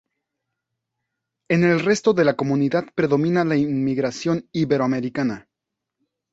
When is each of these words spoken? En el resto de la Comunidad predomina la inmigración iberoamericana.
En 1.47 1.63
el 1.63 1.79
resto 1.81 2.13
de 2.15 2.25
la 2.25 2.33
Comunidad 2.35 2.85
predomina 2.95 3.45
la 3.45 3.55
inmigración 3.55 4.49
iberoamericana. 4.51 5.47